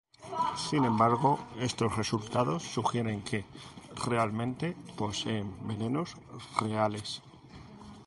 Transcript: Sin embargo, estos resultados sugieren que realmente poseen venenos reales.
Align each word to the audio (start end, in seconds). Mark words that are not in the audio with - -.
Sin 0.69 0.83
embargo, 0.83 1.39
estos 1.59 1.95
resultados 1.95 2.63
sugieren 2.63 3.21
que 3.21 3.45
realmente 4.07 4.75
poseen 4.97 5.53
venenos 5.67 6.15
reales. 6.59 7.21